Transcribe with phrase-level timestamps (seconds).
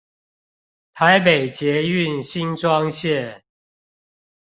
[0.95, 3.41] 台北捷運新莊線